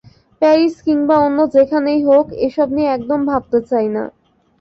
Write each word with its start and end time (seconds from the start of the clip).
Paris 0.41 0.75
কিংবা 0.85 1.15
অন্য 1.19 1.39
যেখানেই 1.55 2.01
হোক, 2.05 2.25
এসব 2.47 2.67
নিয়ে 2.75 2.89
একদম 2.91 3.19
ভাবতে 3.29 3.59
চাই 3.69 3.87
না। 3.95 4.03